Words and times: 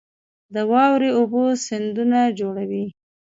د 0.53 0.55
واورې 0.71 1.09
اوبه 1.17 1.43
سیندونه 1.65 2.19
جوړوي 2.39 2.85